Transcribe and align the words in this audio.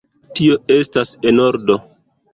Tio 0.39 0.55
estas 0.77 1.13
en 1.33 1.43
ordo. 1.47 1.77